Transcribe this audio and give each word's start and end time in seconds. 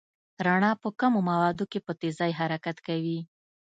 رڼا 0.45 0.71
په 0.81 0.89
کمو 0.99 1.19
موادو 1.29 1.65
کې 1.71 1.79
په 1.85 1.91
تېزۍ 2.01 2.31
حرکت 2.39 2.77
کوي. 2.87 3.19